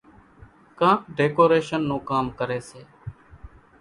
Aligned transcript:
ڪانڪ 0.79 0.99
ڍيڪوريشنَ 1.17 1.81
نون 1.89 2.01
ڪام 2.09 2.25
ڪريَ 2.39 2.59
سي۔ 2.69 2.81